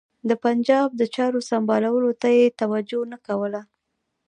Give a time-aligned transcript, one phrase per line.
[0.29, 3.61] د پنجاب د چارو سمبالولو ته یې توجه نه کوله.